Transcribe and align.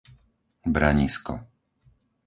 Branisko 0.73 1.35